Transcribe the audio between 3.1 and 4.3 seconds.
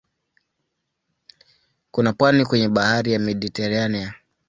ya Mediteranea.